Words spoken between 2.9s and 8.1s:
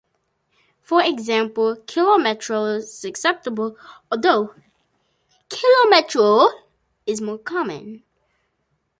acceptable, although "kilometro" is more common.